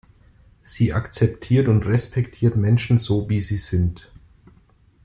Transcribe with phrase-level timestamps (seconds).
[0.63, 4.09] Sie akzeptiert und respektiert Menschen so, wie sie sind.